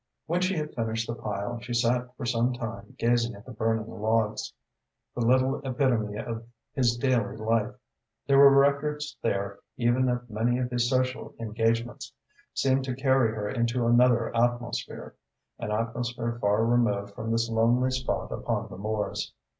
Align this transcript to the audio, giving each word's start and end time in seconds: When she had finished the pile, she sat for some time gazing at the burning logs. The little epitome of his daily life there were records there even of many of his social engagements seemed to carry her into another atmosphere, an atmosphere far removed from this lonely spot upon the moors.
When 0.25 0.41
she 0.41 0.55
had 0.57 0.73
finished 0.73 1.05
the 1.05 1.13
pile, 1.13 1.59
she 1.59 1.75
sat 1.75 2.15
for 2.17 2.25
some 2.25 2.53
time 2.53 2.95
gazing 2.97 3.35
at 3.35 3.45
the 3.45 3.51
burning 3.51 3.85
logs. 3.87 4.51
The 5.13 5.21
little 5.23 5.59
epitome 5.59 6.17
of 6.17 6.43
his 6.73 6.97
daily 6.97 7.37
life 7.37 7.75
there 8.25 8.39
were 8.39 8.49
records 8.49 9.15
there 9.21 9.59
even 9.77 10.09
of 10.09 10.27
many 10.27 10.57
of 10.57 10.71
his 10.71 10.89
social 10.89 11.35
engagements 11.39 12.11
seemed 12.51 12.83
to 12.85 12.95
carry 12.95 13.31
her 13.35 13.47
into 13.47 13.85
another 13.85 14.35
atmosphere, 14.35 15.13
an 15.59 15.71
atmosphere 15.71 16.39
far 16.41 16.65
removed 16.65 17.13
from 17.13 17.29
this 17.31 17.47
lonely 17.47 17.91
spot 17.91 18.31
upon 18.31 18.69
the 18.69 18.77
moors. 18.79 19.31